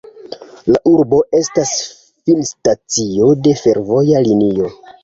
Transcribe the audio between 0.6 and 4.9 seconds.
La urbo estas finstacio de fervoja linio.